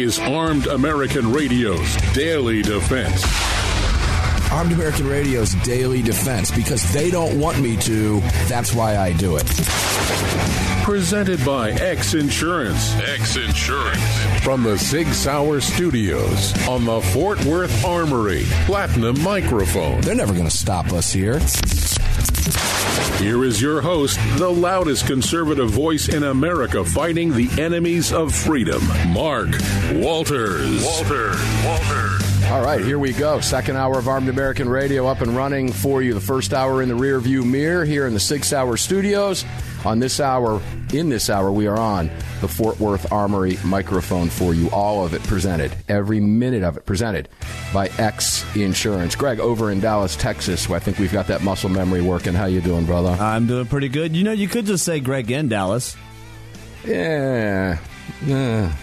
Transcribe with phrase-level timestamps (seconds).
[0.00, 3.51] Is Armed American Radio's Daily Defense.
[4.52, 8.20] Armed American Radio's Daily Defense because they don't want me to.
[8.48, 9.46] That's why I do it.
[10.84, 12.94] Presented by X Insurance.
[12.96, 14.44] X Insurance.
[14.44, 18.44] From the Sig Sauer Studios on the Fort Worth Armory.
[18.66, 20.02] Platinum microphone.
[20.02, 21.40] They're never going to stop us here.
[23.18, 28.82] Here is your host, the loudest conservative voice in America fighting the enemies of freedom,
[29.08, 29.50] Mark
[29.94, 30.84] Walters.
[30.84, 31.40] Walters.
[31.64, 32.21] Walters.
[32.52, 33.40] All right, here we go.
[33.40, 36.12] Second hour of Armed American Radio up and running for you.
[36.12, 39.46] The first hour in the rear view mirror here in the Sig Sauer Studios.
[39.86, 40.60] On this hour,
[40.92, 42.10] in this hour, we are on
[42.42, 44.68] the Fort Worth Armory microphone for you.
[44.68, 47.30] All of it presented, every minute of it presented
[47.72, 49.16] by X Insurance.
[49.16, 52.34] Greg, over in Dallas, Texas, I think we've got that muscle memory working.
[52.34, 53.16] How you doing, brother?
[53.18, 54.14] I'm doing pretty good.
[54.14, 55.96] You know, you could just say Greg in Dallas.
[56.84, 57.78] Yeah.
[58.26, 58.76] Yeah.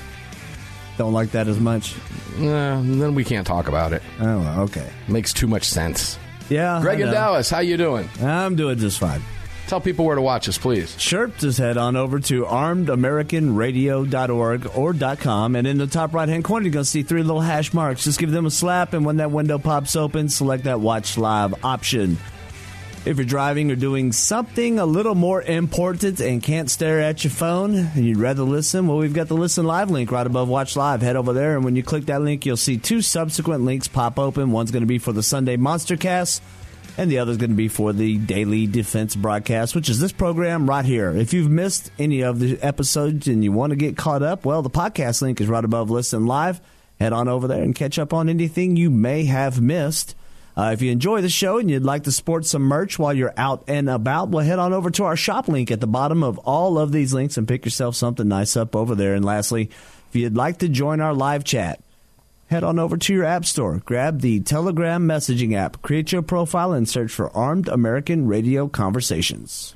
[0.97, 1.93] Don't like that as much.
[2.39, 4.01] Uh, then we can't talk about it.
[4.19, 4.89] Oh, okay.
[5.07, 6.17] Makes too much sense.
[6.49, 6.81] Yeah.
[6.81, 8.09] Greg in Dallas, how you doing?
[8.21, 9.21] I'm doing just fine.
[9.67, 10.99] Tell people where to watch us, please.
[10.99, 16.65] Sure, just head on over to armedamericanradio.org or .com, and in the top right-hand corner,
[16.65, 18.03] you're going to see three little hash marks.
[18.03, 21.63] Just give them a slap, and when that window pops open, select that Watch Live
[21.63, 22.17] option.
[23.05, 27.31] If you're driving or doing something a little more important and can't stare at your
[27.31, 30.75] phone and you'd rather listen, well, we've got the Listen Live link right above Watch
[30.75, 31.01] Live.
[31.01, 34.19] Head over there, and when you click that link, you'll see two subsequent links pop
[34.19, 34.51] open.
[34.51, 36.43] One's going to be for the Sunday Monster Cast,
[36.97, 40.69] and the other's going to be for the Daily Defense broadcast, which is this program
[40.69, 41.09] right here.
[41.09, 44.61] If you've missed any of the episodes and you want to get caught up, well,
[44.61, 46.59] the podcast link is right above Listen Live.
[46.99, 50.15] Head on over there and catch up on anything you may have missed.
[50.59, 53.33] Uh, if you enjoy the show and you'd like to sport some merch while you're
[53.37, 56.37] out and about, well, head on over to our shop link at the bottom of
[56.39, 59.15] all of these links and pick yourself something nice up over there.
[59.15, 59.69] And lastly,
[60.09, 61.81] if you'd like to join our live chat,
[62.47, 66.73] head on over to your app store, grab the Telegram messaging app, create your profile,
[66.73, 69.75] and search for Armed American Radio Conversations.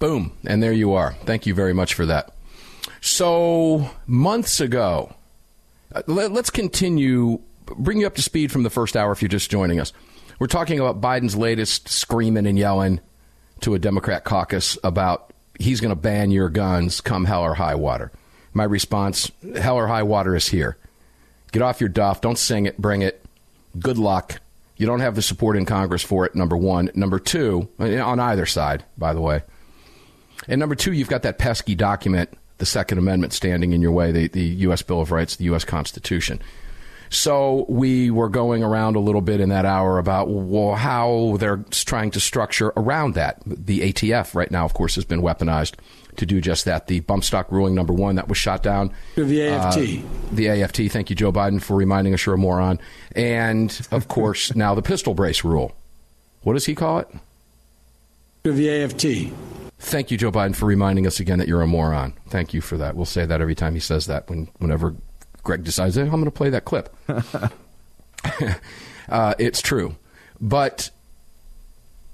[0.00, 0.32] Boom.
[0.44, 1.12] And there you are.
[1.26, 2.34] Thank you very much for that.
[3.00, 5.14] So, months ago,
[5.94, 9.28] uh, let, us continue, bring you up to speed from the first hour if you're
[9.28, 9.92] just joining us.
[10.38, 13.00] We're talking about Biden's latest screaming and yelling
[13.60, 17.76] to a Democrat caucus about he's going to ban your guns come hell or high
[17.76, 18.10] water.
[18.52, 20.76] My response hell or high water is here.
[21.52, 22.20] Get off your duff.
[22.20, 22.76] Don't sing it.
[22.78, 23.24] Bring it.
[23.78, 24.40] Good luck.
[24.76, 26.90] You don't have the support in Congress for it, number one.
[26.94, 29.42] Number two, eh, on either side, by the way.
[30.48, 34.10] And number two, you've got that pesky document, the Second Amendment, standing in your way,
[34.10, 34.82] the, the U.S.
[34.82, 35.64] Bill of Rights, the U.S.
[35.64, 36.40] Constitution.
[37.14, 41.64] So we were going around a little bit in that hour about well, how they're
[41.70, 43.40] trying to structure around that.
[43.46, 45.74] The ATF right now, of course, has been weaponized
[46.16, 46.88] to do just that.
[46.88, 48.92] The bump stock ruling number one that was shot down.
[49.14, 49.78] The AFT.
[49.78, 50.90] Uh, the AFT.
[50.90, 52.80] Thank you, Joe Biden, for reminding us you're a moron.
[53.14, 55.72] And of course, now the pistol brace rule.
[56.42, 57.08] What does he call it?
[58.42, 59.32] The AFT.
[59.78, 62.14] Thank you, Joe Biden, for reminding us again that you're a moron.
[62.28, 62.96] Thank you for that.
[62.96, 64.28] We'll say that every time he says that.
[64.28, 64.94] When, whenever
[65.44, 66.94] Greg decides, I'm going to play that clip.
[69.08, 69.96] uh, it's true.
[70.40, 70.90] But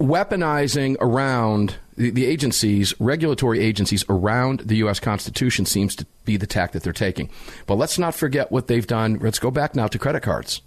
[0.00, 4.98] weaponizing around the, the, agencies, regulatory agencies around the U.S.
[4.98, 7.30] Constitution seems to be the tack that they're taking.
[7.66, 9.18] But let's not forget what they've done.
[9.20, 10.62] Let's go back now to credit cards.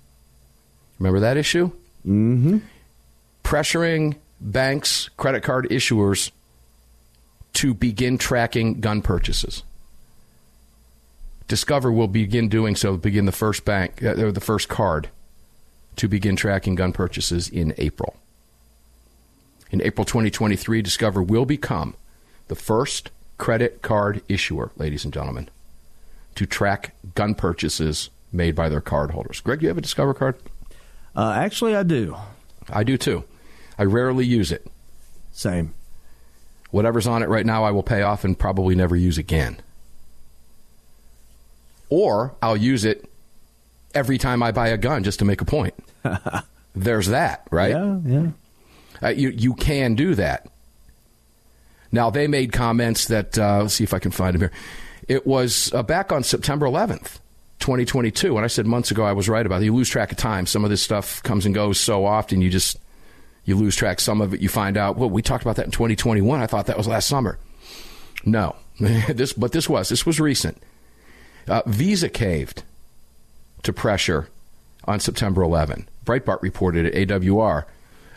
[1.00, 1.72] Remember that issue?
[2.06, 2.60] Mm-hmm.
[3.44, 6.32] Pressuring banks, credit card issuers
[7.54, 9.64] to begin tracking gun purchases.
[11.48, 15.10] Discover will begin doing so, begin the first bank, uh, or the first card
[15.98, 18.16] to begin tracking gun purchases in April.
[19.70, 21.96] In April 2023, Discover will become
[22.48, 25.50] the first credit card issuer, ladies and gentlemen,
[26.36, 29.44] to track gun purchases made by their cardholders.
[29.44, 30.36] Greg, do you have a Discover card?
[31.16, 32.16] Uh, actually, I do.
[32.70, 33.24] I do too.
[33.78, 34.66] I rarely use it.
[35.32, 35.74] Same.
[36.72, 39.58] Whatever's on it right now, I will pay off and probably never use again
[41.90, 43.10] or I'll use it
[43.94, 45.74] every time I buy a gun just to make a point.
[46.76, 47.72] There's that, right?
[47.72, 48.28] Yeah, yeah.
[49.02, 50.48] Uh, you you can do that.
[51.92, 54.52] Now they made comments that uh, let's see if I can find them here.
[55.08, 57.20] It was uh, back on September 11th.
[57.60, 58.36] 2022.
[58.36, 59.66] And I said months ago I was right about it.
[59.66, 60.46] You lose track of time.
[60.46, 62.78] Some of this stuff comes and goes so often, you just
[63.46, 64.02] you lose track.
[64.02, 64.98] Some of it you find out.
[64.98, 66.42] Well, we talked about that in 2021.
[66.42, 67.40] I thought that was last summer.
[68.26, 70.62] No, this but this was this was recent.
[71.48, 72.64] Uh, Visa caved
[73.64, 74.30] to pressure
[74.86, 75.88] on September 11.
[76.06, 77.66] Breitbart reported at AWR.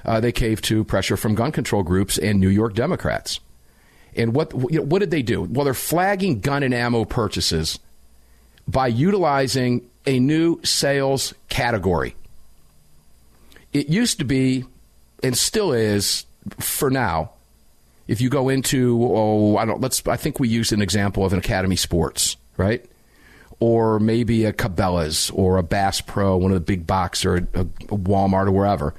[0.05, 3.41] Uh, they caved to pressure from gun control groups and New York Democrats.
[4.15, 5.43] And what you know, what did they do?
[5.43, 7.79] Well, they're flagging gun and ammo purchases
[8.67, 12.17] by utilizing a new sales category.
[13.73, 14.65] It used to be,
[15.23, 16.25] and still is
[16.59, 17.33] for now,
[18.09, 21.33] if you go into oh I don't let's I think we use an example of
[21.33, 22.85] an Academy Sports right
[23.59, 27.61] or maybe a Cabela's or a Bass Pro one of the big box or a,
[27.61, 27.65] a
[27.97, 28.95] Walmart or wherever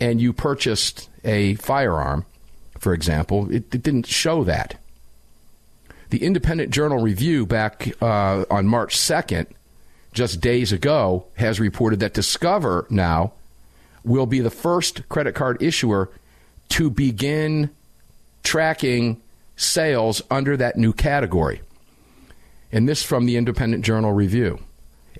[0.00, 2.24] and you purchased a firearm
[2.78, 4.78] for example it, it didn't show that
[6.10, 9.46] the Independent Journal Review back uh, on March 2nd
[10.12, 13.32] just days ago has reported that Discover now
[14.04, 16.10] will be the first credit card issuer
[16.68, 17.70] to begin
[18.42, 19.22] tracking
[19.56, 21.62] sales under that new category.
[22.72, 24.58] And this from the Independent Journal Review.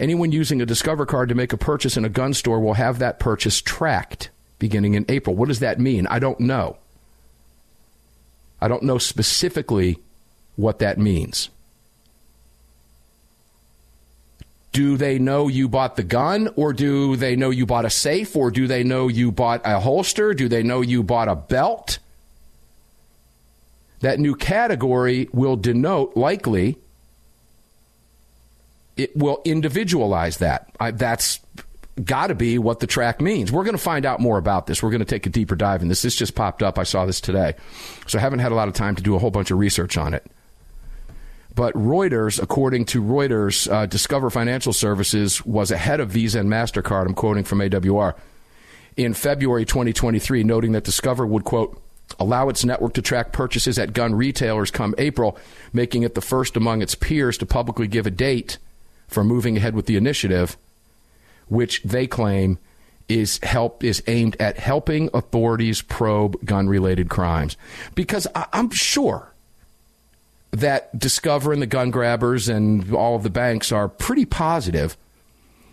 [0.01, 2.99] Anyone using a Discover card to make a purchase in a gun store will have
[2.99, 5.37] that purchase tracked beginning in April.
[5.37, 6.07] What does that mean?
[6.07, 6.79] I don't know.
[8.61, 9.99] I don't know specifically
[10.57, 11.51] what that means.
[14.73, 18.35] Do they know you bought the gun, or do they know you bought a safe,
[18.35, 20.33] or do they know you bought a holster?
[20.33, 21.99] Do they know you bought a belt?
[24.03, 26.77] that new category will denote likely
[28.97, 30.75] it will individualize that.
[30.79, 31.41] I, that's
[32.05, 33.53] got to be what the track means.
[33.53, 34.83] We're going to find out more about this.
[34.83, 36.03] We're going to take a deeper dive in this.
[36.03, 36.79] This just popped up.
[36.79, 37.55] I saw this today.
[38.07, 39.97] So I haven't had a lot of time to do a whole bunch of research
[39.97, 40.25] on it.
[41.55, 47.07] But Reuters, according to Reuters, uh, Discover Financial Services was ahead of Visa and MasterCard.
[47.07, 48.15] I'm quoting from AWR
[48.97, 51.83] in February 2023, noting that Discover would, quote,
[52.19, 55.39] allow its network to track purchases at gun retailers come April,
[55.75, 58.59] making it the first among its peers to publicly give a date
[59.13, 60.57] for moving ahead with the initiative,
[61.49, 62.59] which they claim
[63.09, 67.57] is help is aimed at helping authorities probe gun related crimes.
[67.95, 69.33] Because I, I'm sure
[70.53, 74.97] that Discover and the gun grabbers and all of the banks are pretty positive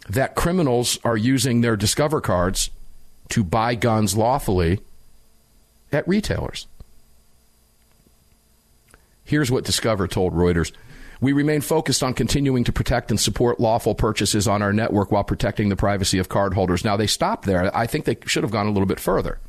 [0.10, 2.72] that criminals are using their Discover cards
[3.30, 4.80] to buy guns lawfully
[5.92, 6.66] at retailers.
[9.24, 10.72] Here's what Discover told Reuters.
[11.22, 15.26] We remain focused on continuing to protect and support lawful purchases on our network while
[15.26, 16.86] protecting the privacy of cardholders.
[16.86, 17.76] Now, they stopped there.
[17.76, 19.40] I think they should have gone a little bit further.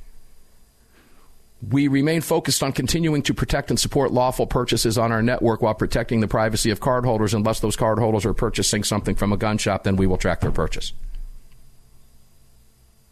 [1.69, 5.75] We remain focused on continuing to protect and support lawful purchases on our network while
[5.75, 7.35] protecting the privacy of cardholders.
[7.35, 10.51] Unless those cardholders are purchasing something from a gun shop, then we will track their
[10.51, 10.93] purchase.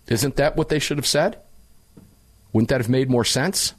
[0.08, 1.38] Isn't that what they should have said?
[2.52, 3.74] Wouldn't that have made more sense?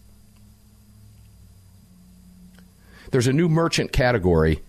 [3.12, 4.62] There's a new merchant category.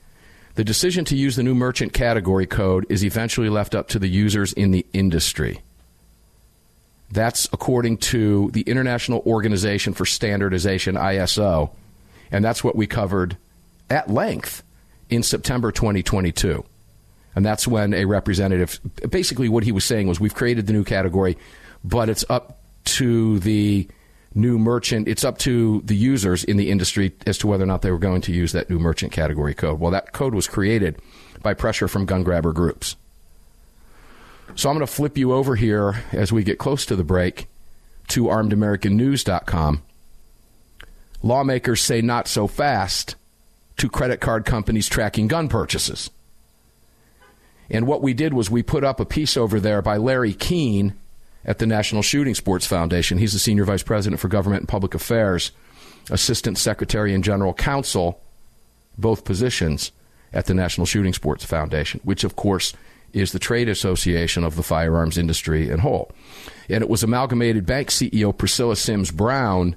[0.54, 4.08] The decision to use the new merchant category code is eventually left up to the
[4.08, 5.60] users in the industry.
[7.12, 11.70] That's according to the International Organization for Standardization, ISO.
[12.30, 13.36] And that's what we covered
[13.88, 14.62] at length
[15.08, 16.64] in September 2022.
[17.34, 20.84] And that's when a representative, basically what he was saying was, we've created the new
[20.84, 21.36] category,
[21.84, 23.88] but it's up to the
[24.34, 27.82] new merchant, it's up to the users in the industry as to whether or not
[27.82, 29.80] they were going to use that new merchant category code.
[29.80, 31.00] Well, that code was created
[31.42, 32.96] by pressure from gun grabber groups.
[34.54, 37.46] So I'm going to flip you over here as we get close to the break
[38.08, 39.82] to armedamericannews.com.
[41.22, 43.16] Lawmakers say not so fast
[43.76, 46.10] to credit card companies tracking gun purchases.
[47.70, 50.94] And what we did was we put up a piece over there by Larry Keane
[51.44, 53.18] at the National Shooting Sports Foundation.
[53.18, 55.52] He's the Senior Vice President for Government and Public Affairs,
[56.10, 58.20] Assistant Secretary and General Counsel,
[58.98, 59.92] both positions
[60.32, 62.74] at the National Shooting Sports Foundation, which, of course,
[63.12, 66.12] is the trade association of the firearms industry in whole.
[66.68, 69.76] And it was Amalgamated Bank CEO Priscilla Sims Brown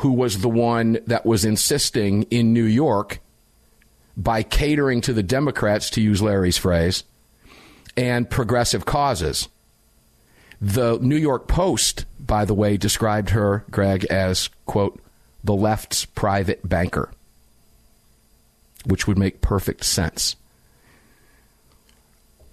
[0.00, 3.20] who was the one that was insisting in New York
[4.16, 7.04] by catering to the Democrats, to use Larry's phrase,
[7.98, 9.48] and progressive causes
[10.60, 15.00] the New York Post, by the way, described her, Greg, as, quote,
[15.42, 17.10] the left's private banker,
[18.84, 20.36] which would make perfect sense.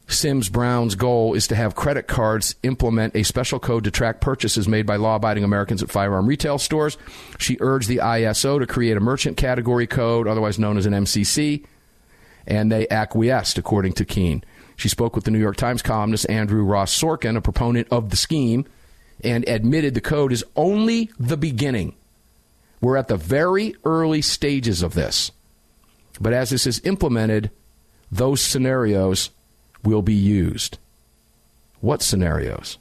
[0.09, 4.65] Sims Brown's goal is to have credit cards implement a special code to track purchases
[4.65, 6.97] made by law abiding Americans at firearm retail stores.
[7.37, 11.65] She urged the ISO to create a merchant category code, otherwise known as an MCC,
[12.47, 14.45] and they acquiesced, according to Keane.
[14.77, 18.15] She spoke with the New York Times columnist Andrew Ross Sorkin, a proponent of the
[18.15, 18.65] scheme,
[19.23, 21.95] and admitted the code is only the beginning.
[22.79, 25.31] We're at the very early stages of this.
[26.21, 27.49] But as this is implemented,
[28.11, 29.31] those scenarios
[29.83, 30.77] will be used.
[31.81, 32.77] What scenarios?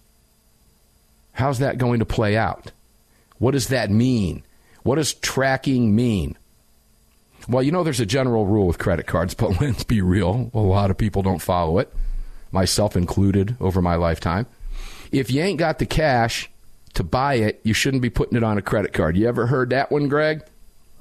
[1.33, 2.73] How's that going to play out?
[3.39, 4.43] What does that mean?
[4.83, 6.37] What does tracking mean?
[7.49, 10.51] Well, you know, there's a general rule with credit cards, but let's be real.
[10.55, 11.93] A lot of people don't follow it,
[12.53, 14.47] myself included, over my lifetime.
[15.13, 16.51] If you ain't got the cash
[16.95, 19.17] to buy it, you shouldn't be putting it on a credit card.
[19.17, 20.43] You ever heard that one, Greg?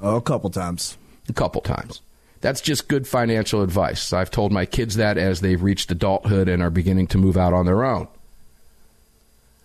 [0.01, 0.97] Oh, a couple times.
[1.29, 2.01] A couple times.
[2.41, 4.13] That's just good financial advice.
[4.13, 7.53] I've told my kids that as they've reached adulthood and are beginning to move out
[7.53, 8.07] on their own.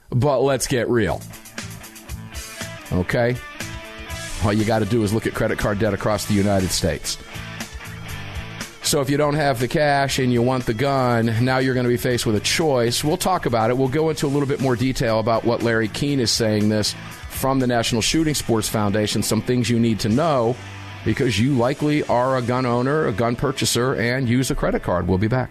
[0.09, 1.21] But let's get real.
[2.93, 3.37] Okay?
[4.45, 7.19] All you got to do is look at credit card debt across the United States.
[8.83, 11.85] So if you don't have the cash and you want the gun, now you're going
[11.85, 13.05] to be faced with a choice.
[13.05, 13.77] We'll talk about it.
[13.77, 16.95] We'll go into a little bit more detail about what Larry Keane is saying this
[17.29, 20.57] from the National Shooting Sports Foundation, some things you need to know
[21.05, 25.07] because you likely are a gun owner, a gun purchaser, and use a credit card.
[25.07, 25.51] We'll be back.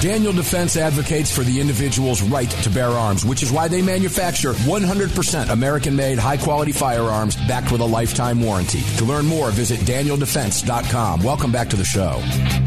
[0.00, 4.52] Daniel Defense advocates for the individual's right to bear arms, which is why they manufacture
[4.52, 8.80] 100% American made, high quality firearms backed with a lifetime warranty.
[8.98, 11.24] To learn more, visit DanielDefense.com.
[11.24, 12.20] Welcome back to the show.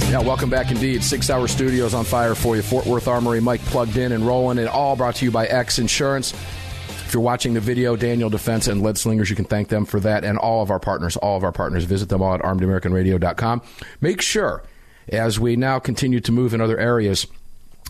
[0.09, 1.05] Yeah, welcome back indeed.
[1.05, 2.61] Sig Sauer Studios on fire for you.
[2.61, 5.79] Fort Worth Armory, Mike plugged in and rolling, and all brought to you by X
[5.79, 6.33] Insurance.
[6.33, 10.01] If you're watching the video, Daniel Defense and Lead Slingers, you can thank them for
[10.01, 11.85] that and all of our partners, all of our partners.
[11.85, 13.61] Visit them all at armedamericanradio.com.
[14.01, 14.63] Make sure
[15.11, 17.27] as we now continue to move in other areas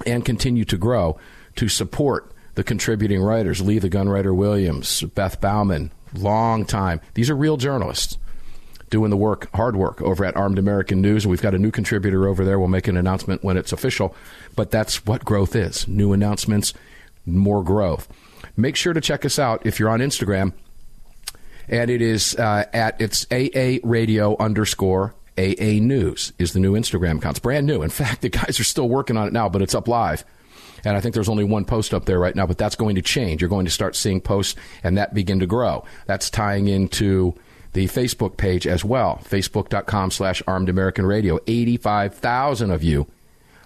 [0.05, 1.17] and continue to grow
[1.55, 6.99] to support the contributing writers Lee the Gunwriter Williams, Beth Baumann, long time.
[7.13, 8.17] These are real journalists
[8.89, 11.25] doing the work, hard work over at Armed American News.
[11.25, 12.59] We've got a new contributor over there.
[12.59, 14.15] We'll make an announcement when it's official.
[14.55, 16.73] But that's what growth is new announcements,
[17.25, 18.09] more growth.
[18.57, 20.53] Make sure to check us out if you're on Instagram.
[21.69, 27.17] And it is uh, at it's AA radio underscore AA News is the new Instagram
[27.17, 27.37] account.
[27.37, 27.81] It's brand new.
[27.81, 30.23] In fact, the guys are still working on it now, but it's up live.
[30.83, 33.01] And I think there's only one post up there right now, but that's going to
[33.01, 33.41] change.
[33.41, 35.83] You're going to start seeing posts and that begin to grow.
[36.05, 37.35] That's tying into
[37.73, 39.21] the Facebook page as well.
[39.23, 41.39] Facebook.com slash armed American radio.
[41.47, 43.07] 85,000 of you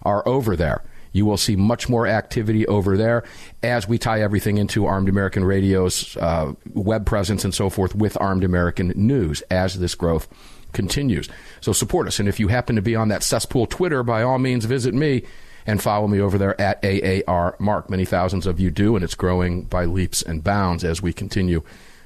[0.04, 0.84] are over there.
[1.14, 3.24] You will see much more activity over there
[3.64, 8.20] as we tie everything into Armed American Radio's uh, web presence and so forth with
[8.20, 10.28] Armed American News as this growth
[10.74, 11.30] continues.
[11.66, 12.20] So support us.
[12.20, 15.24] And if you happen to be on that cesspool Twitter, by all means, visit me
[15.66, 17.90] and follow me over there at AAR Mark.
[17.90, 21.64] Many thousands of you do, and it's growing by leaps and bounds as we continue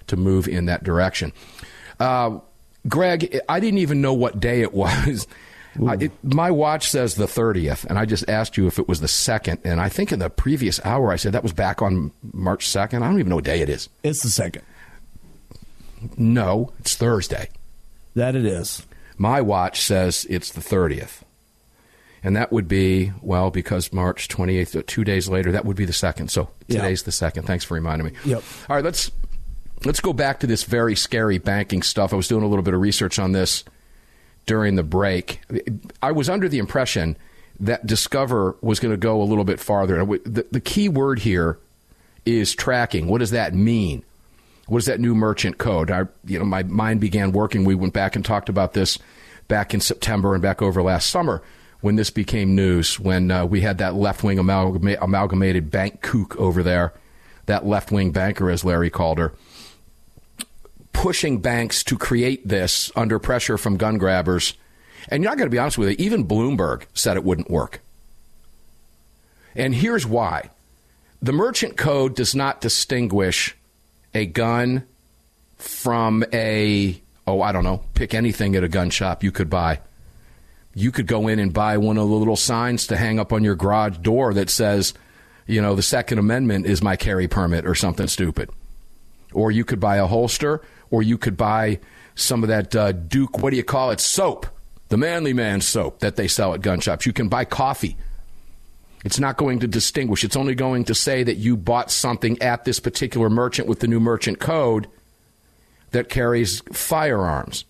[0.08, 1.34] to move in that direction.
[2.00, 2.40] Uh,
[2.88, 5.28] Greg, I didn't even know what day it was.
[5.86, 9.02] I, it, my watch says the 30th, and I just asked you if it was
[9.02, 9.60] the 2nd.
[9.66, 13.02] And I think in the previous hour I said that was back on March 2nd.
[13.02, 13.90] I don't even know what day it is.
[14.04, 14.62] It's the 2nd.
[16.18, 17.50] No, it's Thursday.
[18.16, 18.86] That it is.
[19.20, 21.22] My watch says it's the 30th.
[22.24, 25.86] And that would be, well, because March 28th, uh, two days later, that would be
[25.86, 26.32] the second.
[26.32, 27.06] So today's yep.
[27.06, 27.44] the second.
[27.44, 28.14] Thanks for reminding me.
[28.26, 28.44] Yep.
[28.70, 29.12] All right, let's
[29.86, 32.14] let's go back to this very scary banking stuff.
[32.14, 33.64] I was doing a little bit of research on this
[34.46, 35.42] during the break.
[36.02, 37.18] I was under the impression
[37.60, 40.04] that Discover was going to go a little bit farther.
[40.06, 41.58] The, the key word here
[42.26, 43.08] is tracking.
[43.08, 44.04] What does that mean?
[44.70, 45.90] What is that new merchant code?
[45.90, 47.66] I, you know, my mind began working.
[47.66, 49.00] We went back and talked about this
[49.48, 51.42] back in September and back over last summer
[51.82, 53.00] when this became news.
[53.00, 56.94] When uh, we had that left wing amalgam- amalgamated bank kook over there,
[57.48, 59.34] that left wing banker, as Larry called her,
[60.94, 64.54] pushing banks to create this under pressure from gun grabbers.
[65.08, 65.96] And you're not going to be honest with you.
[65.98, 67.82] Even Bloomberg said it wouldn't work.
[69.56, 70.52] And here's why:
[71.24, 73.56] the merchant code does not distinguish
[74.14, 74.84] a gun
[75.58, 79.82] from a oh I don't know pick anything at a gun shop you could buy.
[80.74, 83.44] You could go in and buy one of the little signs to hang up on
[83.44, 84.94] your garage door that says,
[85.48, 88.50] you know, the Second Amendment is my carry permit or something stupid.
[89.34, 91.80] Or you could buy a holster, or you could buy
[92.16, 94.46] some of that uh, Duke, what do you call it, soap,
[94.90, 97.06] the Manly Man soap that they sell at gun shops.
[97.06, 97.98] You can buy coffee
[99.06, 100.24] it's not going to distinguish.
[100.24, 103.88] It's only going to say that you bought something at this particular merchant with the
[103.88, 104.88] new merchant code
[105.92, 107.66] that carries firearms.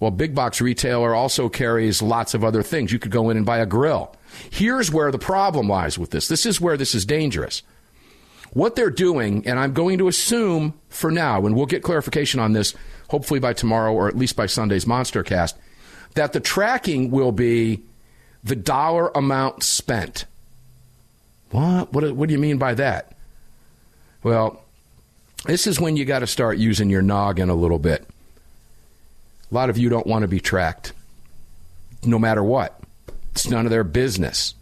[0.00, 2.92] Well, big box retailer also carries lots of other things.
[2.92, 4.14] You could go in and buy a grill.
[4.50, 6.28] Here's where the problem lies with this.
[6.28, 7.62] This is where this is dangerous.
[8.52, 12.52] What they're doing, and I'm going to assume for now, and we'll get clarification on
[12.52, 12.74] this
[13.08, 15.56] hopefully by tomorrow or at least by Sunday's Monster Cast,
[16.14, 17.82] that the tracking will be
[18.44, 20.26] the dollar amount spent.
[21.50, 21.92] What?
[21.92, 23.16] What, what do you mean by that?
[24.22, 24.62] Well,
[25.44, 28.06] this is when you got to start using your noggin a little bit.
[29.50, 30.92] A lot of you don't want to be tracked,
[32.04, 32.78] no matter what.
[33.32, 34.54] It's none of their business.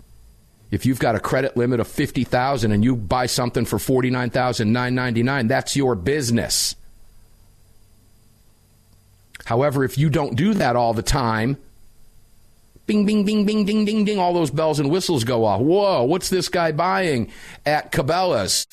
[0.70, 4.10] If you've got a credit limit of fifty thousand and you buy something for forty
[4.10, 6.76] nine thousand nine ninety nine, that's your business.
[9.44, 11.56] However, if you don't do that all the time,
[12.86, 14.18] Bing, bing, bing, bing, ding, ding, ding.
[14.18, 15.60] All those bells and whistles go off.
[15.60, 17.32] Whoa, what's this guy buying
[17.64, 18.66] at Cabela's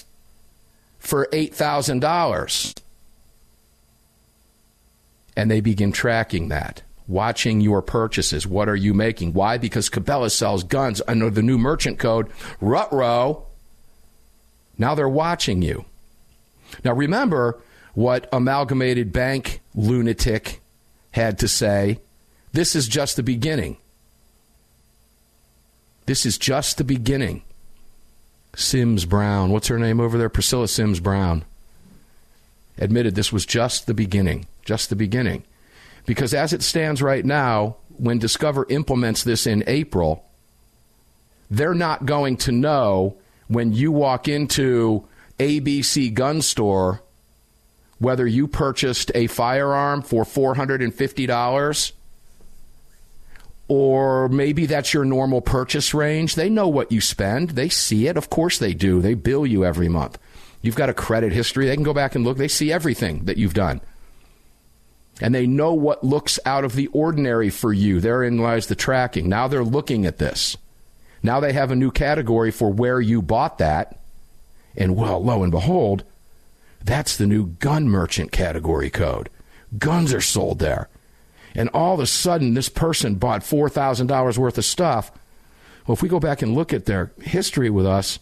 [0.99, 2.80] for $8,000?
[5.36, 8.45] and they begin tracking that, watching your purchases.
[8.47, 9.34] What are you making?
[9.34, 9.58] Why?
[9.58, 12.30] Because Cabela sells guns under the new merchant code,
[12.62, 13.45] Rutro.
[14.78, 15.86] Now they're watching you.
[16.84, 17.60] Now remember
[17.93, 20.62] what Amalgamated Bank lunatic
[21.12, 21.99] had to say.
[22.52, 23.78] This is just the beginning.
[26.06, 27.44] This is just the beginning.
[28.56, 30.30] Sims Brown, what's her name over there?
[30.30, 31.44] Priscilla Sims Brown
[32.78, 35.44] admitted this was just the beginning, just the beginning.
[36.06, 40.26] Because as it stands right now, when Discover implements this in April,
[41.50, 43.16] they're not going to know
[43.48, 45.08] when you walk into
[45.39, 47.02] ABC gun store
[48.00, 51.92] whether you purchased a firearm for $450
[53.67, 56.36] or maybe that's your normal purchase range.
[56.36, 57.52] They know what you spend.
[57.52, 58.17] They see it.
[58.17, 59.02] Of course they do.
[59.02, 60.17] They bill you every month.
[60.62, 61.65] You've got a credit history.
[61.65, 62.38] They can go back and look.
[62.38, 63.82] They see everything that you've done.
[65.21, 67.99] And they know what looks out of the ordinary for you.
[67.99, 69.30] Therein lies the tracking.
[69.30, 70.58] Now they're looking at this.
[71.21, 73.99] Now they have a new category for where you bought that.
[74.76, 76.04] And well, lo and behold,
[76.84, 79.30] that's the new gun merchant category code.
[79.78, 80.89] Guns are sold there.
[81.56, 85.12] And all of a sudden, this person bought $4,000 worth of stuff.
[85.86, 88.20] Well, if we go back and look at their history with us,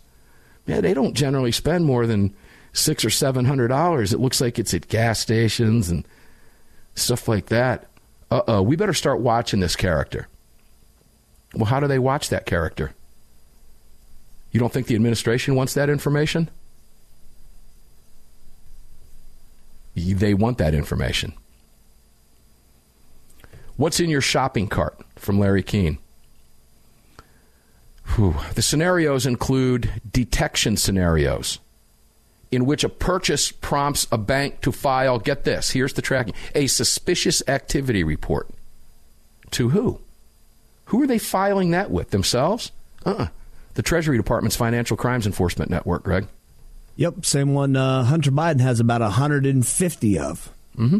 [0.68, 2.34] man, they don't generally spend more than
[2.74, 4.14] six or seven hundred dollars.
[4.14, 6.06] It looks like it's at gas stations and
[6.96, 7.88] stuff like that.
[8.30, 10.28] Uh oh, we better start watching this character.
[11.54, 12.94] Well, how do they watch that character?
[14.52, 16.50] You don't think the administration wants that information?
[19.96, 21.34] They want that information.
[23.82, 25.98] What's in your shopping cart from Larry Keane?
[28.14, 28.36] Whew.
[28.54, 31.58] The scenarios include detection scenarios
[32.52, 36.68] in which a purchase prompts a bank to file, get this, here's the tracking, a
[36.68, 38.50] suspicious activity report.
[39.50, 40.00] To who?
[40.86, 42.12] Who are they filing that with?
[42.12, 42.72] Themselves?
[43.04, 43.28] Uh uh-uh.
[43.74, 46.28] The Treasury Department's Financial Crimes Enforcement Network, Greg.
[46.98, 50.54] Yep, same one uh, Hunter Biden has about 150 of.
[50.78, 51.00] Mm-hmm.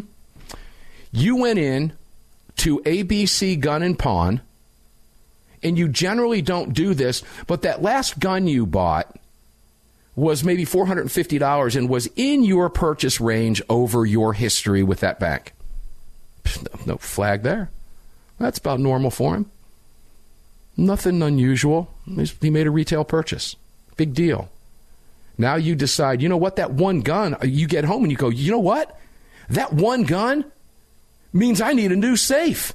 [1.12, 1.92] You went in
[2.58, 4.40] to ABC Gun and Pawn,
[5.62, 9.16] and you generally don't do this, but that last gun you bought
[10.14, 15.52] was maybe $450 and was in your purchase range over your history with that bank.
[16.84, 17.70] No flag there.
[18.38, 19.50] That's about normal for him.
[20.76, 21.92] Nothing unusual.
[22.40, 23.56] He made a retail purchase.
[23.96, 24.50] Big deal.
[25.38, 28.28] Now you decide, you know what, that one gun, you get home and you go,
[28.28, 28.98] you know what?
[29.48, 30.44] That one gun
[31.32, 32.72] means I need a new safe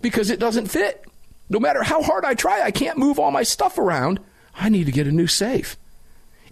[0.00, 1.04] because it doesn't fit.
[1.48, 4.20] No matter how hard I try, I can't move all my stuff around.
[4.54, 5.76] I need to get a new safe.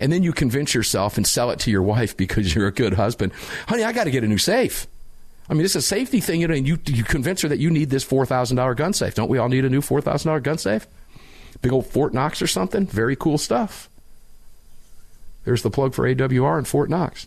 [0.00, 2.94] And then you convince yourself and sell it to your wife because you're a good
[2.94, 3.32] husband.
[3.68, 4.86] Honey, I got to get a new safe.
[5.48, 7.70] I mean, it's a safety thing, you know, and you, you convince her that you
[7.70, 9.14] need this $4,000 gun safe.
[9.14, 10.86] Don't we all need a new $4,000 gun safe?
[11.60, 12.86] Big old Fort Knox or something?
[12.86, 13.90] Very cool stuff.
[15.44, 17.26] There's the plug for AWR in Fort Knox.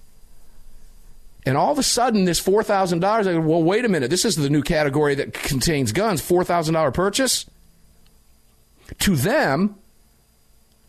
[1.45, 4.09] And all of a sudden, this $4,000, I go, well, wait a minute.
[4.09, 6.21] This is the new category that contains guns.
[6.21, 7.45] $4,000 purchase?
[8.99, 9.75] To them,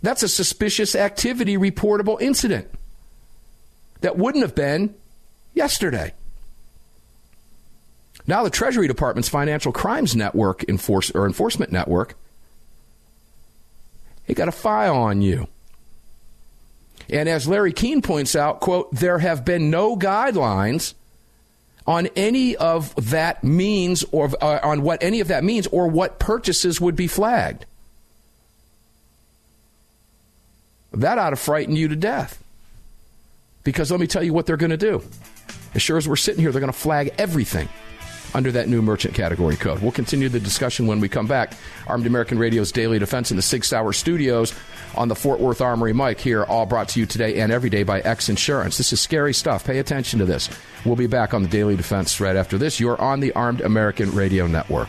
[0.01, 2.71] that's a suspicious activity reportable incident
[4.01, 4.95] that wouldn't have been
[5.55, 6.14] yesterday.
[8.27, 12.14] Now, the Treasury Department's Financial Crimes Network enforce, or Enforcement Network,
[14.27, 15.49] they got a file on you.
[17.11, 20.95] And as Larry Keane points out, quote, there have been no guidelines
[21.87, 26.19] on any of that means or uh, on what any of that means or what
[26.19, 27.64] purchases would be flagged.
[30.92, 32.42] That ought to frighten you to death.
[33.62, 35.03] Because let me tell you what they're going to do.
[35.75, 37.69] As sure as we're sitting here, they're going to flag everything
[38.37, 39.81] under that new merchant category code.
[39.81, 41.55] We'll continue the discussion when we come back.
[41.87, 44.55] Armed American Radio's Daily Defense in the Sig Sauer Studios
[44.94, 47.83] on the Fort Worth Armory mic here, all brought to you today and every day
[47.83, 48.77] by X Insurance.
[48.77, 49.64] This is scary stuff.
[49.64, 50.51] Pay attention to this.
[50.85, 52.79] We'll be back on the Daily Defense right after this.
[52.79, 54.88] You're on the Armed American Radio Network.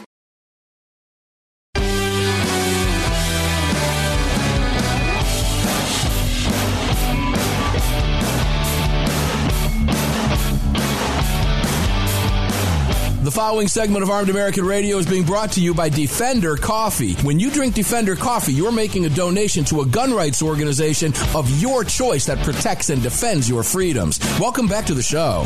[13.31, 17.13] The following segment of Armed American Radio is being brought to you by Defender Coffee.
[17.23, 21.49] When you drink Defender Coffee, you're making a donation to a gun rights organization of
[21.61, 24.19] your choice that protects and defends your freedoms.
[24.37, 25.43] Welcome back to the show.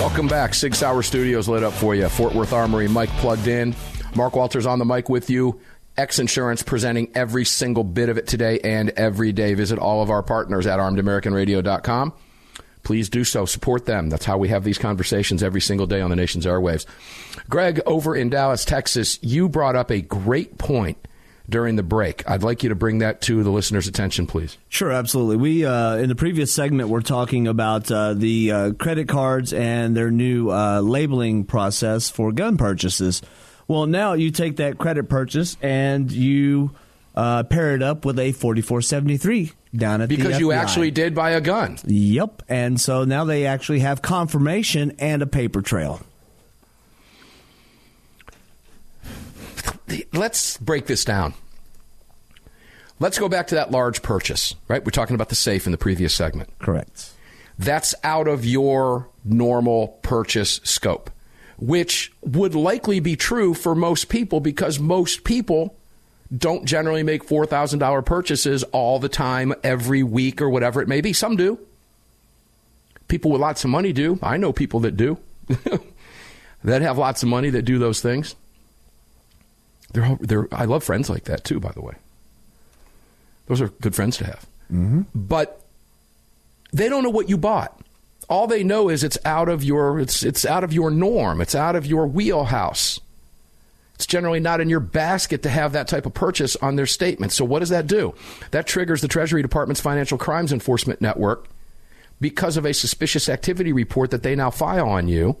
[0.00, 0.52] Welcome back.
[0.52, 2.08] Sig Sauer Studios lit up for you.
[2.08, 3.76] Fort Worth Armory, Mike plugged in.
[4.16, 5.60] Mark Walters on the mic with you.
[5.96, 9.54] X Insurance presenting every single bit of it today and every day.
[9.54, 12.14] Visit all of our partners at armedamericanradio.com
[12.82, 13.46] please do so.
[13.46, 14.10] Support them.
[14.10, 16.86] That's how we have these conversations every single day on the nation's airwaves.
[17.48, 20.98] Greg, over in Dallas, Texas, you brought up a great point
[21.48, 22.28] during the break.
[22.28, 24.58] I'd like you to bring that to the listeners' attention, please.
[24.68, 25.36] Sure, absolutely.
[25.36, 29.96] We uh, in the previous segment we're talking about uh, the uh, credit cards and
[29.96, 33.22] their new uh, labeling process for gun purchases.
[33.68, 36.72] Well, now you take that credit purchase and you
[37.14, 41.30] uh, pair it up with a 4473 down at the because you actually did buy
[41.30, 41.78] a gun.
[41.84, 46.00] Yep, and so now they actually have confirmation and a paper trail.
[50.12, 51.34] Let's break this down.
[52.98, 54.84] Let's go back to that large purchase, right?
[54.84, 56.50] We're talking about the safe in the previous segment.
[56.60, 57.12] Correct.
[57.58, 61.10] That's out of your normal purchase scope,
[61.58, 65.76] which would likely be true for most people because most people
[66.36, 71.12] don't generally make $4,000 purchases all the time, every week, or whatever it may be.
[71.12, 71.58] Some do.
[73.08, 74.18] People with lots of money do.
[74.22, 75.18] I know people that do,
[76.64, 78.34] that have lots of money that do those things.
[79.92, 81.94] They're, they're, I love friends like that too, by the way.
[83.46, 84.46] Those are good friends to have.
[84.72, 85.02] Mm-hmm.
[85.14, 85.60] But
[86.72, 87.78] they don't know what you bought.
[88.30, 91.42] All they know is it's out of your it's it's out of your norm.
[91.42, 92.98] It's out of your wheelhouse.
[94.02, 97.30] It's generally not in your basket to have that type of purchase on their statement.
[97.30, 98.16] So what does that do?
[98.50, 101.46] That triggers the Treasury Department's Financial Crimes Enforcement Network
[102.20, 105.36] because of a suspicious activity report that they now file on you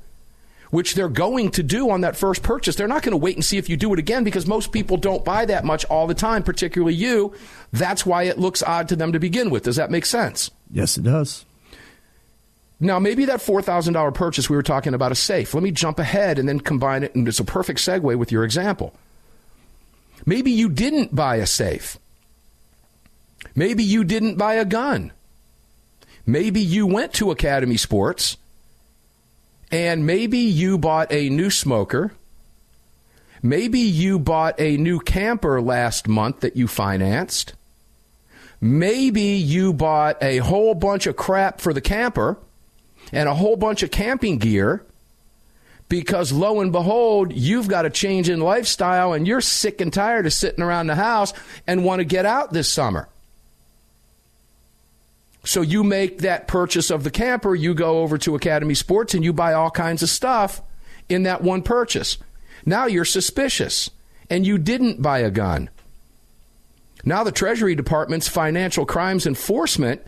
[0.70, 2.76] which they're going to do on that first purchase.
[2.76, 4.96] They're not going to wait and see if you do it again because most people
[4.96, 7.34] don't buy that much all the time, particularly you.
[7.72, 9.64] That's why it looks odd to them to begin with.
[9.64, 10.50] Does that make sense?
[10.70, 11.44] Yes, it does.
[12.82, 15.54] Now, maybe that $4,000 purchase we were talking about a safe.
[15.54, 18.42] Let me jump ahead and then combine it, and it's a perfect segue with your
[18.42, 18.92] example.
[20.26, 21.96] Maybe you didn't buy a safe.
[23.54, 25.12] Maybe you didn't buy a gun.
[26.26, 28.36] Maybe you went to Academy Sports
[29.70, 32.12] and maybe you bought a new smoker.
[33.42, 37.54] Maybe you bought a new camper last month that you financed.
[38.60, 42.38] Maybe you bought a whole bunch of crap for the camper
[43.10, 44.84] and a whole bunch of camping gear
[45.88, 50.24] because lo and behold, you've got a change in lifestyle and you're sick and tired
[50.24, 51.34] of sitting around the house
[51.66, 53.08] and want to get out this summer.
[55.44, 59.22] So you make that purchase of the camper, you go over to Academy Sports and
[59.22, 60.62] you buy all kinds of stuff
[61.10, 62.16] in that one purchase.
[62.64, 63.90] Now you're suspicious
[64.30, 65.68] and you didn't buy a gun.
[67.04, 70.00] Now the Treasury Department's Financial Crimes Enforcement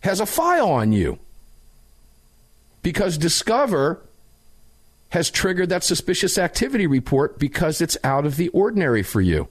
[0.00, 1.18] has a file on you
[2.82, 4.00] because Discover
[5.10, 9.48] has triggered that suspicious activity report because it's out of the ordinary for you.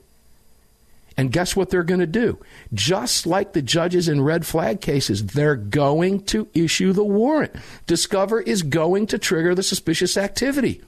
[1.16, 2.38] And guess what they're going to do?
[2.72, 7.54] Just like the judges in red flag cases, they're going to issue the warrant.
[7.86, 10.80] Discover is going to trigger the suspicious activity.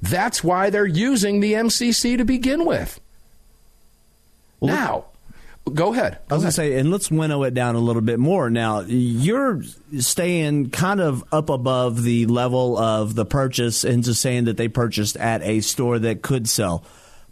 [0.00, 2.98] That's why they're using the MCC to begin with.
[4.58, 5.04] Well, now,
[5.72, 6.18] go ahead.
[6.28, 8.50] Go I was going to say, and let's winnow it down a little bit more.
[8.50, 9.62] Now, you're
[9.98, 14.68] staying kind of up above the level of the purchase and just saying that they
[14.68, 16.84] purchased at a store that could sell.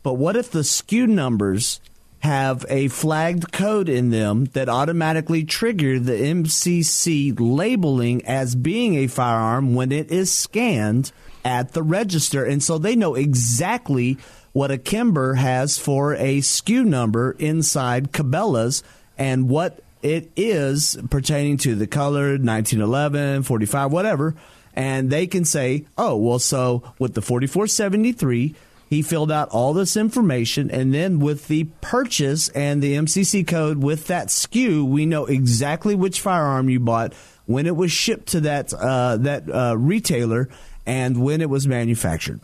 [0.03, 1.81] But what if the SKU numbers
[2.21, 9.07] have a flagged code in them that automatically trigger the MCC labeling as being a
[9.07, 11.12] firearm when it is scanned
[11.45, 12.45] at the register.
[12.45, 14.19] And so they know exactly
[14.52, 18.82] what a Kimber has for a SKU number inside Cabela's
[19.16, 24.34] and what it is pertaining to the color 1911, 45, whatever.
[24.74, 28.54] And they can say, oh, well, so with the 4473,
[28.88, 33.78] he filled out all this information, and then with the purchase and the MCC code
[33.78, 37.14] with that SKU, we know exactly which firearm you bought,
[37.46, 40.48] when it was shipped to that uh, that uh, retailer,
[40.86, 42.40] and when it was manufactured.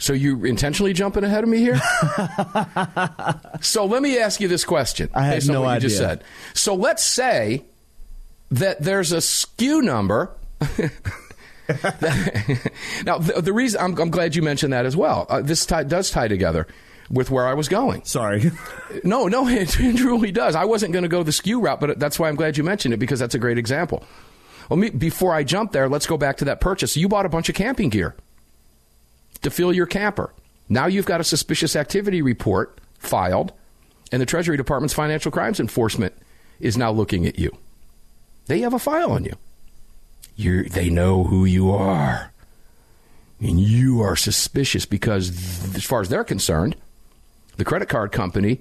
[0.00, 1.76] So you intentionally jumping ahead of me here?
[3.60, 5.10] so let me ask you this question.
[5.14, 5.90] I have no idea.
[5.90, 6.24] just said.
[6.54, 7.64] So let's say
[8.50, 10.34] that there's a SKU number
[13.04, 15.26] now, the, the reason I'm, I'm, glad you mentioned that as well.
[15.28, 16.66] Uh, this tie, does tie together
[17.10, 18.04] with where I was going.
[18.04, 18.50] Sorry.
[19.04, 20.54] no, no, it, it truly does.
[20.54, 22.94] I wasn't going to go the SKU route, but that's why I'm glad you mentioned
[22.94, 24.02] it because that's a great example.
[24.68, 26.96] Well, me, before I jump there, let's go back to that purchase.
[26.96, 28.14] You bought a bunch of camping gear
[29.42, 30.32] to fill your camper.
[30.68, 33.52] Now you've got a suspicious activity report filed,
[34.12, 36.14] and the Treasury Department's Financial Crimes Enforcement
[36.60, 37.56] is now looking at you.
[38.46, 39.36] They have a file on you
[40.40, 42.32] you they know who you are.
[43.40, 45.30] And you are suspicious because,
[45.74, 46.76] as far as they're concerned,
[47.56, 48.60] the credit card company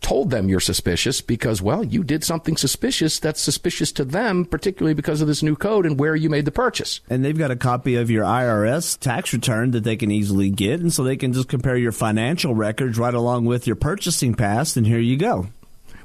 [0.00, 4.94] told them you're suspicious because, well, you did something suspicious that's suspicious to them, particularly
[4.94, 7.00] because of this new code and where you made the purchase.
[7.10, 10.80] And they've got a copy of your IRS tax return that they can easily get,
[10.80, 14.76] and so they can just compare your financial records right along with your purchasing past,
[14.76, 15.48] and here you go.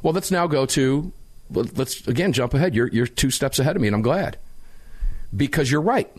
[0.02, 1.12] Well, let's now go to,
[1.50, 2.76] let's again jump ahead.
[2.76, 4.38] You're, you're two steps ahead of me, and I'm glad
[5.36, 6.12] because you're right.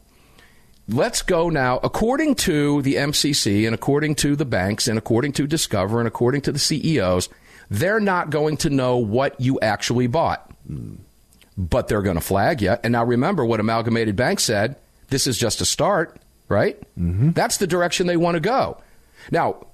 [0.88, 5.46] Let's go now, according to the MCC and according to the banks and according to
[5.46, 7.28] Discover and according to the CEOs,
[7.70, 10.50] they're not going to know what you actually bought.
[11.58, 12.76] But they're going to flag you.
[12.82, 14.76] And now remember what Amalgamated Bank said
[15.08, 16.78] this is just a start, right?
[16.98, 17.30] Mm-hmm.
[17.30, 18.78] That's the direction they want to go.
[19.30, 19.66] Now,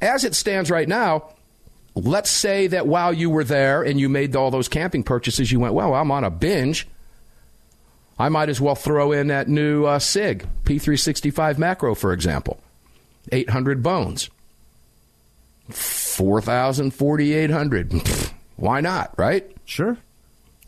[0.00, 1.32] as it stands right now,
[1.94, 5.60] let's say that while you were there and you made all those camping purchases, you
[5.60, 6.86] went, well, I'm on a binge.
[8.18, 12.60] I might as well throw in that new uh, SIG P365 macro, for example,
[13.30, 14.30] 800 bones.
[16.12, 17.92] 4,000, 4,800.
[18.56, 19.50] Why not, right?
[19.64, 19.96] Sure.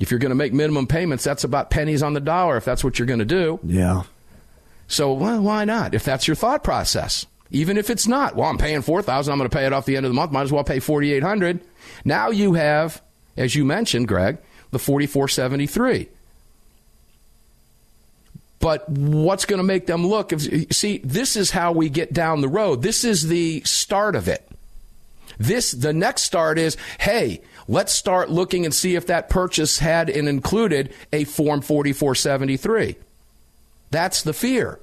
[0.01, 2.83] If you're going to make minimum payments, that's about pennies on the dollar if that's
[2.83, 3.61] what you're going to do.
[3.63, 4.03] Yeah.
[4.89, 5.95] So well, why not?
[5.95, 9.33] If that's your thought process, even if it's not, well, I'm paying four thousand.
[9.33, 10.33] I'm going to pay it off the end of the month.
[10.33, 11.61] Might as well pay forty eight hundred.
[12.05, 13.01] Now you have,
[13.37, 14.39] as you mentioned, Greg,
[14.73, 16.09] the forty four seventy three.
[18.59, 20.33] But what's going to make them look?
[20.33, 22.83] If, see, this is how we get down the road.
[22.83, 24.49] This is the start of it.
[25.39, 30.11] This the next start is, hey, let's start looking and see if that purchase had
[30.11, 32.97] and included a form 4473.
[33.91, 34.81] That's the fear.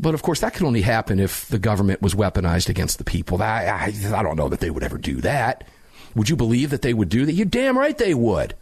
[0.00, 3.42] But of course, that could only happen if the government was weaponized against the people.
[3.42, 5.66] I, I, I don't know that they would ever do that.
[6.14, 7.32] Would you believe that they would do that?
[7.32, 8.54] You're damn right they would.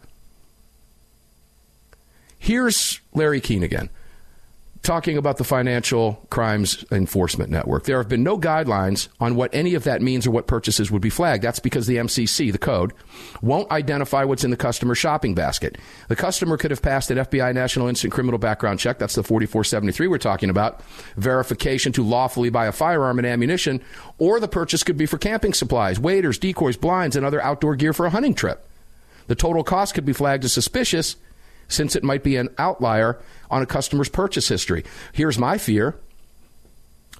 [2.39, 3.89] Here's Larry Keane again
[4.81, 7.83] talking about the Financial Crimes Enforcement Network.
[7.83, 11.01] There have been no guidelines on what any of that means or what purchases would
[11.01, 11.43] be flagged.
[11.43, 12.93] That's because the MCC, the code,
[13.41, 15.77] won't identify what's in the customer's shopping basket.
[16.07, 18.99] The customer could have passed an FBI National Instant Criminal Background Check.
[18.99, 20.81] That's the 4473 we're talking about.
[21.15, 23.81] Verification to lawfully buy a firearm and ammunition,
[24.17, 27.93] or the purchase could be for camping supplies, waders, decoys, blinds, and other outdoor gear
[27.93, 28.67] for a hunting trip.
[29.27, 31.17] The total cost could be flagged as suspicious
[31.67, 34.83] since it might be an outlier on a customer's purchase history.
[35.13, 35.95] Here's my fear.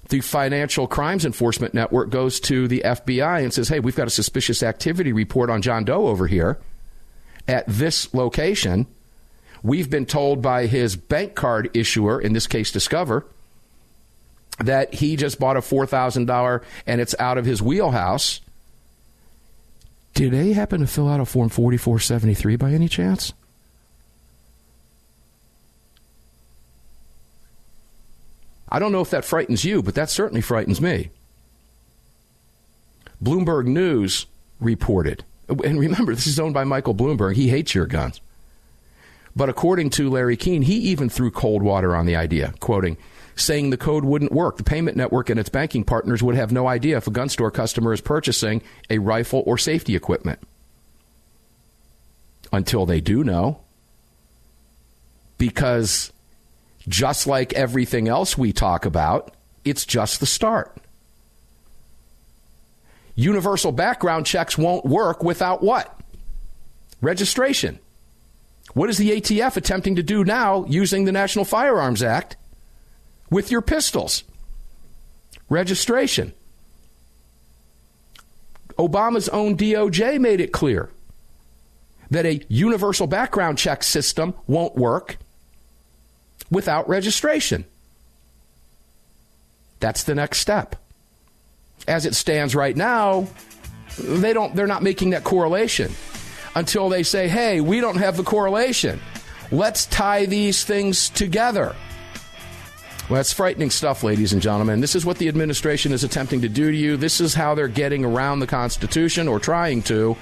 [0.08, 4.10] The Financial Crimes Enforcement Network goes to the FBI and says, hey, we've got a
[4.10, 6.58] suspicious activity report on John Doe over here
[7.46, 8.86] at this location.
[9.62, 13.26] We've been told by his bank card issuer, in this case Discover,
[14.58, 18.40] that he just bought a $4,000 and it's out of his wheelhouse.
[20.14, 23.32] Did they happen to fill out a Form 4473 by any chance?
[28.70, 31.10] I don't know if that frightens you, but that certainly frightens me.
[33.22, 34.26] Bloomberg News
[34.60, 37.34] reported, and remember, this is owned by Michael Bloomberg.
[37.34, 38.20] He hates your guns.
[39.34, 42.96] But according to Larry Keane, he even threw cold water on the idea, quoting,
[43.36, 44.56] saying the code wouldn't work.
[44.56, 47.50] The payment network and its banking partners would have no idea if a gun store
[47.50, 50.40] customer is purchasing a rifle or safety equipment.
[52.52, 53.60] Until they do know.
[55.36, 56.12] Because
[56.88, 59.34] just like everything else we talk about,
[59.64, 60.76] it's just the start.
[63.14, 66.00] Universal background checks won't work without what?
[67.00, 67.78] Registration.
[68.74, 72.36] What is the ATF attempting to do now using the National Firearms Act
[73.30, 74.24] with your pistols?
[75.48, 76.32] Registration.
[78.78, 80.90] Obama's own DOJ made it clear
[82.10, 85.18] that a universal background check system won't work
[86.50, 87.64] without registration.
[89.80, 90.76] That's the next step.
[91.86, 93.28] As it stands right now,
[93.98, 95.92] they don't they're not making that correlation
[96.54, 99.00] until they say, "Hey, we don't have the correlation.
[99.50, 101.74] Let's tie these things together."
[103.08, 104.80] Well, that's frightening stuff, ladies and gentlemen.
[104.80, 106.98] This is what the administration is attempting to do to you.
[106.98, 110.14] This is how they're getting around the Constitution or trying to.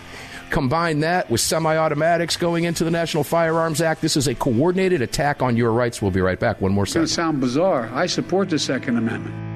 [0.51, 4.01] Combine that with semi automatics going into the National Firearms Act.
[4.01, 6.01] This is a coordinated attack on your rights.
[6.01, 6.61] We'll be right back.
[6.61, 7.03] One more second.
[7.03, 7.91] It's going to sound bizarre.
[7.93, 9.56] I support the Second Amendment.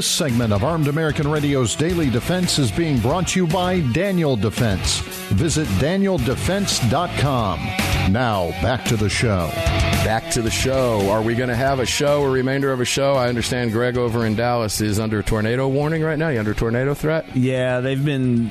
[0.00, 4.34] This segment of Armed American Radio's Daily Defense is being brought to you by Daniel
[4.34, 5.00] Defense.
[5.28, 7.60] Visit danieldefense.com.
[8.10, 9.50] Now, back to the show.
[10.02, 11.06] Back to the show.
[11.10, 13.12] Are we going to have a show, a remainder of a show?
[13.12, 16.30] I understand Greg over in Dallas is under tornado warning right now.
[16.30, 17.36] You under tornado threat?
[17.36, 18.48] Yeah, they've been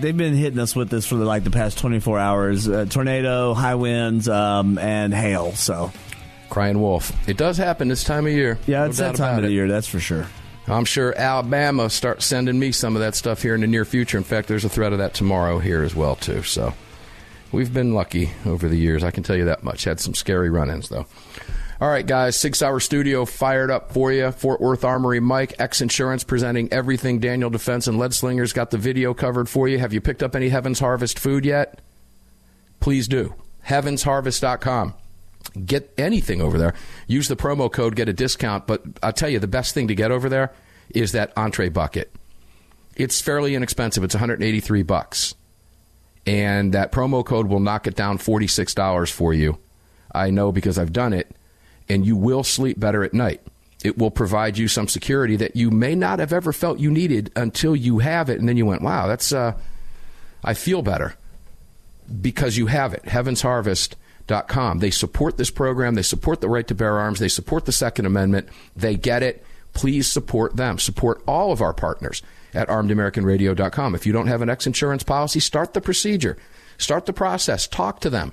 [0.00, 2.68] they've been hitting us with this for like the past 24 hours.
[2.68, 5.50] Uh, tornado, high winds, um, and hail.
[5.50, 5.90] So,
[6.48, 7.10] crying wolf.
[7.28, 8.60] It does happen this time of year.
[8.68, 9.66] Yeah, it's that time of the year.
[9.66, 10.28] That's for sure.
[10.68, 14.16] I'm sure Alabama start sending me some of that stuff here in the near future.
[14.16, 16.42] In fact, there's a threat of that tomorrow here as well too.
[16.42, 16.72] So
[17.50, 19.02] we've been lucky over the years.
[19.02, 19.84] I can tell you that much.
[19.84, 21.06] Had some scary run-ins though.
[21.80, 24.30] All right, guys, six hour studio fired up for you.
[24.30, 28.78] Fort Worth Armory Mike, X Insurance presenting everything Daniel Defense and Lead Slingers got the
[28.78, 29.78] video covered for you.
[29.78, 31.80] Have you picked up any Heaven's Harvest food yet?
[32.78, 33.34] Please do.
[33.66, 34.94] HeavensHarvest.com
[35.66, 36.74] get anything over there.
[37.06, 38.66] Use the promo code, get a discount.
[38.66, 40.52] But I'll tell you, the best thing to get over there
[40.90, 42.12] is that entree bucket.
[42.96, 44.04] It's fairly inexpensive.
[44.04, 45.34] It's 183 bucks,
[46.26, 49.58] and that promo code will knock it down 46 dollars for you.
[50.14, 51.34] I know because I've done it,
[51.88, 53.40] and you will sleep better at night.
[53.82, 57.32] It will provide you some security that you may not have ever felt you needed
[57.34, 59.54] until you have it, and then you went, "Wow, that's uh,
[60.44, 61.14] I feel better."
[62.20, 63.06] Because you have it.
[63.06, 63.96] Heaven's Harvest
[64.28, 64.78] Com.
[64.78, 65.94] They support this program.
[65.94, 67.18] They support the right to bear arms.
[67.18, 68.48] They support the Second Amendment.
[68.74, 69.44] They get it.
[69.74, 70.78] Please support them.
[70.78, 72.22] Support all of our partners
[72.54, 73.94] at armedamericanradio.com.
[73.94, 76.36] If you don't have an X insurance policy, start the procedure.
[76.78, 77.66] Start the process.
[77.66, 78.32] Talk to them.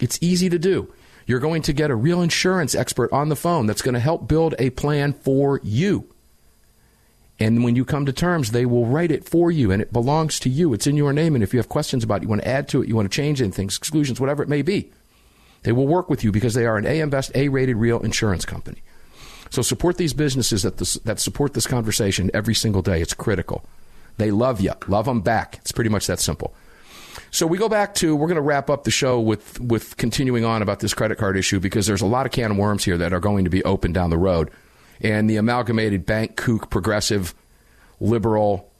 [0.00, 0.92] It's easy to do.
[1.26, 4.28] You're going to get a real insurance expert on the phone that's going to help
[4.28, 6.08] build a plan for you.
[7.40, 10.40] And when you come to terms, they will write it for you and it belongs
[10.40, 10.72] to you.
[10.72, 11.34] It's in your name.
[11.34, 13.10] And if you have questions about it, you want to add to it, you want
[13.10, 14.90] to change anything, exclusions, whatever it may be,
[15.68, 18.46] they will work with you because they are an AM Best A rated real insurance
[18.46, 18.78] company.
[19.50, 23.02] So support these businesses that, this, that support this conversation every single day.
[23.02, 23.62] It's critical.
[24.16, 24.72] They love you.
[24.86, 25.58] Love them back.
[25.60, 26.54] It's pretty much that simple.
[27.30, 30.42] So we go back to we're going to wrap up the show with with continuing
[30.42, 32.96] on about this credit card issue because there's a lot of can of worms here
[32.96, 34.50] that are going to be open down the road,
[35.02, 37.34] and the amalgamated bank kook progressive
[38.00, 38.70] liberal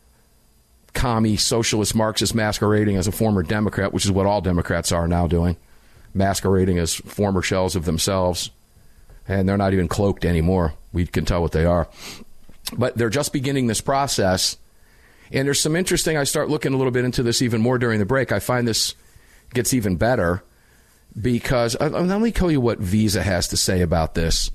[0.94, 5.26] commie, socialist, Marxist masquerading as a former Democrat, which is what all Democrats are now
[5.26, 5.58] doing,
[6.14, 8.50] masquerading as former shells of themselves.
[9.26, 10.74] And they're not even cloaked anymore.
[10.92, 11.88] We can tell what they are.
[12.76, 14.56] But they're just beginning this process.
[15.30, 17.98] And there's some interesting, I start looking a little bit into this even more during
[17.98, 18.32] the break.
[18.32, 18.94] I find this
[19.52, 20.42] gets even better
[21.20, 24.50] because uh, let me tell you what Visa has to say about this.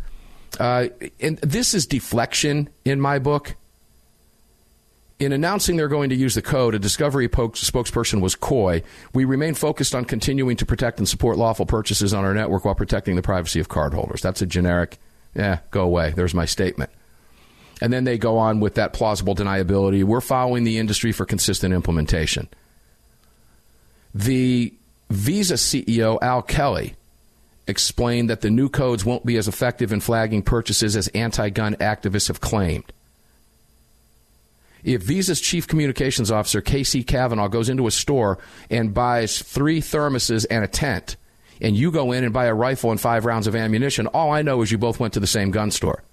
[0.59, 0.87] Uh,
[1.19, 3.55] and this is deflection in my book.
[5.19, 8.83] In announcing they're going to use the code, a Discovery spokesperson was coy.
[9.13, 12.75] We remain focused on continuing to protect and support lawful purchases on our network while
[12.75, 14.21] protecting the privacy of cardholders.
[14.21, 14.97] That's a generic,
[15.35, 16.13] yeah, go away.
[16.15, 16.89] There's my statement.
[17.81, 20.03] And then they go on with that plausible deniability.
[20.03, 22.47] We're following the industry for consistent implementation.
[24.15, 24.73] The
[25.09, 26.95] Visa CEO Al Kelly
[27.67, 31.75] explained that the new codes won't be as effective in flagging purchases as anti gun
[31.75, 32.91] activists have claimed.
[34.83, 40.45] If Visa's chief communications officer, KC Kavanaugh, goes into a store and buys three thermoses
[40.49, 41.15] and a tent,
[41.61, 44.41] and you go in and buy a rifle and five rounds of ammunition, all I
[44.41, 46.03] know is you both went to the same gun store.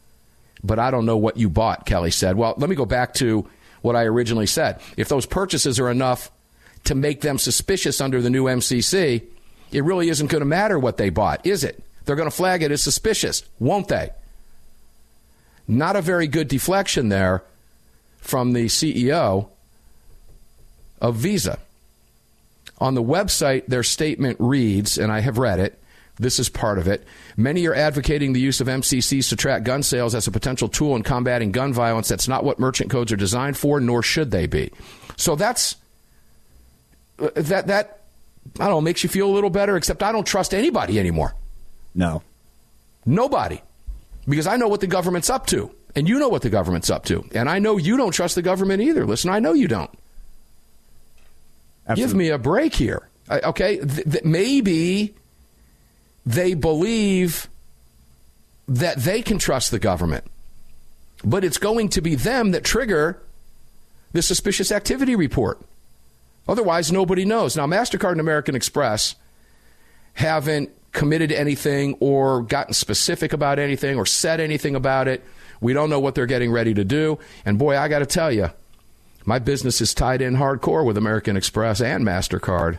[0.62, 2.36] But I don't know what you bought, Kelly said.
[2.36, 3.48] Well, let me go back to
[3.82, 4.80] what I originally said.
[4.96, 6.30] If those purchases are enough
[6.84, 9.22] to make them suspicious under the new MCC,
[9.72, 11.82] it really isn't going to matter what they bought, is it?
[12.04, 14.10] They're going to flag it as suspicious, won't they?
[15.66, 17.42] Not a very good deflection there
[18.20, 19.48] from the CEO
[21.00, 21.58] of Visa.
[22.78, 25.78] On the website, their statement reads, and I have read it.
[26.18, 27.04] This is part of it.
[27.36, 30.94] Many are advocating the use of MCCs to track gun sales as a potential tool
[30.94, 32.08] in combating gun violence.
[32.08, 34.70] That's not what merchant codes are designed for, nor should they be.
[35.16, 35.76] So that's
[37.18, 38.00] uh, that that
[38.58, 39.76] I don't know makes you feel a little better.
[39.78, 41.34] Except I don't trust anybody anymore.
[41.94, 42.22] No,
[43.06, 43.62] nobody,
[44.28, 47.04] because I know what the government's up to, and you know what the government's up
[47.06, 49.06] to, and I know you don't trust the government either.
[49.06, 49.90] Listen, I know you don't.
[51.88, 52.12] Absolutely.
[52.12, 53.78] Give me a break here, okay?
[53.78, 55.14] Th- th- maybe
[56.24, 57.48] they believe
[58.68, 60.24] that they can trust the government,
[61.24, 63.20] but it's going to be them that trigger
[64.12, 65.60] the suspicious activity report.
[66.48, 67.56] Otherwise, nobody knows.
[67.56, 69.14] Now, MasterCard and American Express
[70.14, 75.22] haven't committed anything or gotten specific about anything or said anything about it.
[75.60, 77.18] We don't know what they're getting ready to do.
[77.44, 78.50] And boy, I got to tell you,
[79.24, 82.78] my business is tied in hardcore with American Express and MasterCard.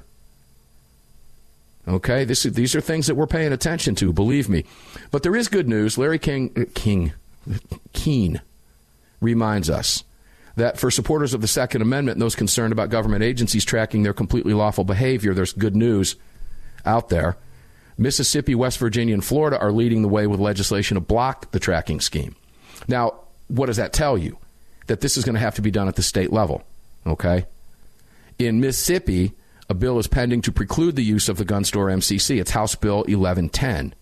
[1.88, 4.66] Okay, this, these are things that we're paying attention to, believe me.
[5.10, 5.98] But there is good news.
[5.98, 7.14] Larry King, uh, King,
[7.94, 8.42] Keane
[9.20, 10.04] reminds us
[10.56, 14.14] that for supporters of the Second Amendment and those concerned about government agencies tracking their
[14.14, 16.16] completely lawful behavior, there's good news
[16.86, 17.38] out there.
[17.98, 22.00] Mississippi, West Virginia, and Florida are leading the way with legislation to block the tracking
[22.00, 22.36] scheme.
[22.88, 23.16] Now,
[23.48, 24.38] what does that tell you?
[24.88, 26.64] That this is going to have to be done at the state level.
[27.06, 27.46] Okay?
[28.40, 29.34] In Mississippi,
[29.70, 32.42] a bill is pending to preclude the use of the gun store MCC.
[32.42, 33.94] It's House Bill 1110.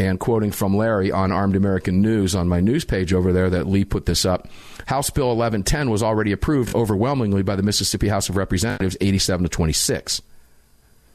[0.00, 3.66] And quoting from Larry on Armed American News on my news page over there, that
[3.66, 4.48] Lee put this up.
[4.86, 9.48] House Bill 1110 was already approved overwhelmingly by the Mississippi House of Representatives, 87 to
[9.48, 10.22] 26.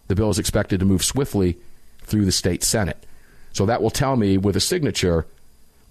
[0.07, 1.57] The bill is expected to move swiftly
[2.03, 3.05] through the state Senate.
[3.53, 5.25] So that will tell me with a signature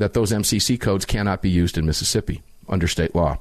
[0.03, 3.39] that those MCC codes cannot be used in Mississippi under state law.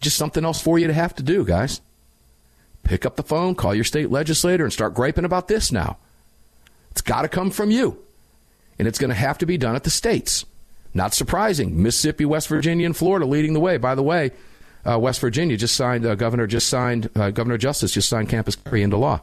[0.00, 1.80] Just something else for you to have to do, guys.
[2.84, 5.96] Pick up the phone, call your state legislator, and start griping about this now.
[6.92, 7.98] It's got to come from you.
[8.78, 10.44] And it's going to have to be done at the states.
[10.92, 11.82] Not surprising.
[11.82, 13.78] Mississippi, West Virginia, and Florida leading the way.
[13.78, 14.30] By the way,
[14.88, 18.54] uh, West Virginia just signed, uh, Governor just signed, uh, Governor Justice just signed campus
[18.54, 19.22] carry into law.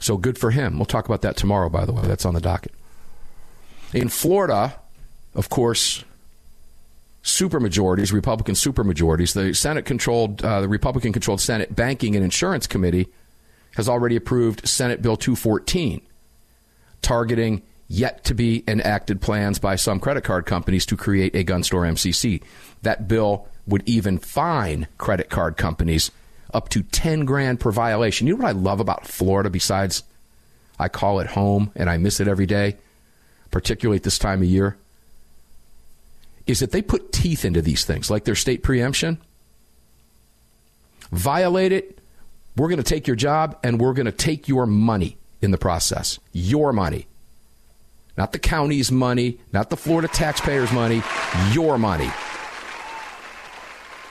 [0.00, 0.76] So good for him.
[0.76, 2.02] We'll talk about that tomorrow, by the way.
[2.02, 2.72] That's on the docket.
[3.94, 4.78] In Florida,
[5.34, 6.04] of course,
[7.22, 13.08] supermajorities, Republican supermajorities, the Senate controlled, uh, the Republican controlled Senate Banking and Insurance Committee
[13.76, 16.02] has already approved Senate Bill 214
[17.02, 21.62] targeting yet to be enacted plans by some credit card companies to create a gun
[21.62, 22.42] store MCC.
[22.82, 26.10] That bill would even fine credit card companies
[26.52, 28.26] up to 10 grand per violation.
[28.26, 30.02] You know what I love about Florida besides
[30.78, 32.76] I call it home and I miss it every day,
[33.54, 34.76] particularly at this time of year?
[36.44, 39.18] Is that they put teeth into these things, like their state preemption.
[41.12, 42.00] Violate it,
[42.56, 45.56] we're going to take your job and we're going to take your money in the
[45.56, 46.18] process.
[46.32, 47.06] Your money.
[48.18, 51.00] Not the county's money, not the Florida taxpayers' money,
[51.52, 52.10] your money.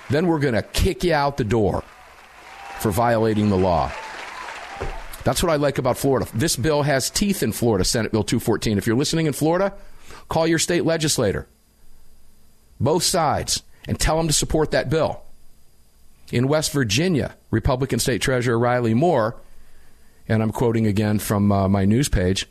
[0.10, 1.84] Then we're going to kick you out the door
[2.80, 3.92] for violating the law.
[5.24, 6.30] That's what I like about Florida.
[6.34, 8.78] This bill has teeth in Florida, Senate Bill 214.
[8.78, 9.74] If you're listening in Florida,
[10.30, 11.48] call your state legislator,
[12.80, 15.22] both sides, and tell them to support that bill.
[16.32, 19.36] In West Virginia, Republican State Treasurer Riley Moore,
[20.28, 22.48] and I'm quoting again from uh, my news page,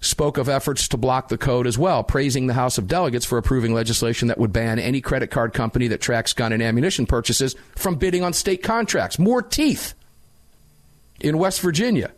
[0.00, 3.38] spoke of efforts to block the code as well, praising the House of Delegates for
[3.38, 7.56] approving legislation that would ban any credit card company that tracks gun and ammunition purchases
[7.74, 9.18] from bidding on state contracts.
[9.18, 9.94] More teeth
[11.20, 12.12] in West Virginia.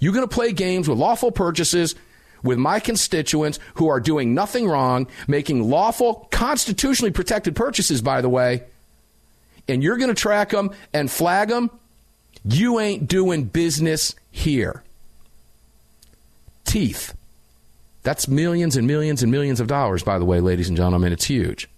[0.00, 1.94] You're going to play games with lawful purchases
[2.42, 8.28] with my constituents who are doing nothing wrong, making lawful, constitutionally protected purchases, by the
[8.28, 8.64] way,
[9.68, 11.70] and you're going to track them and flag them.
[12.44, 14.82] You ain't doing business here
[16.64, 17.14] teeth.
[18.02, 21.12] That's millions and millions and millions of dollars, by the way, ladies and gentlemen.
[21.12, 21.68] It's huge.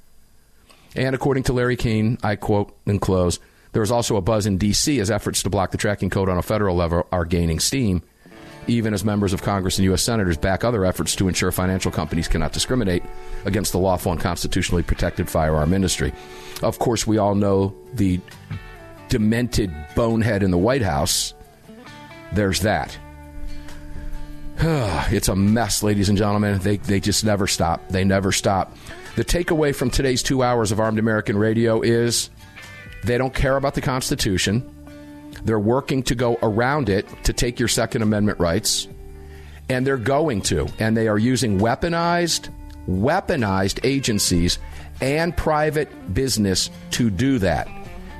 [0.95, 3.41] And according to Larry Keane, I quote and close,
[3.75, 5.01] there is also a buzz in D.C.
[5.01, 8.03] as efforts to block the tracking code on a federal level are gaining steam,
[8.68, 10.01] even as members of Congress and U.S.
[10.01, 13.03] senators back other efforts to ensure financial companies cannot discriminate
[13.45, 16.12] against the lawful and constitutionally protected firearm industry.
[16.62, 18.20] Of course, we all know the
[19.09, 21.35] demented bonehead in the White House.
[22.33, 22.97] There's that.
[24.59, 26.61] it's a mess, ladies and gentlemen.
[26.61, 27.89] They, they just never stop.
[27.89, 28.77] They never stop.
[29.16, 32.31] The takeaway from today's two hours of Armed American Radio is
[33.05, 34.71] they don't care about the Constitution.
[35.45, 38.89] They're working to go around it to take your Second Amendment rights.
[39.69, 40.69] And they're going to.
[40.79, 42.51] And they are using weaponized,
[42.89, 44.59] weaponized agencies
[45.01, 47.69] and private business to do that.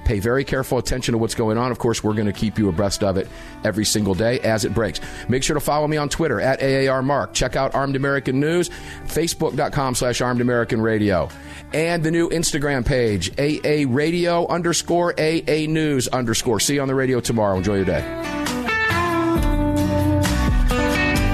[0.05, 1.73] Pay very careful attention to what's going on.
[1.73, 3.27] Of course, we're going to keep you abreast of it
[3.65, 5.01] every single day as it breaks.
[5.29, 7.33] Make sure to follow me on Twitter at AAR Mark.
[7.33, 8.69] Check out Armed American News,
[9.07, 11.31] Facebook.com slash Armed American Radio.
[11.75, 16.61] And the new Instagram page, AA Radio underscore AA News underscore.
[16.61, 17.57] See you on the radio tomorrow.
[17.57, 18.05] Enjoy your day.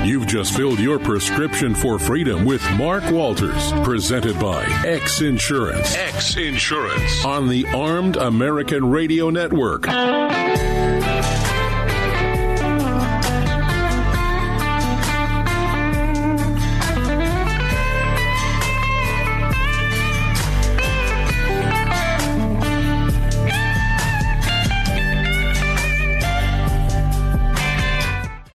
[0.07, 5.95] You've just filled your prescription for freedom with Mark Walters, presented by X Insurance.
[5.95, 9.87] X Insurance on the Armed American Radio Network.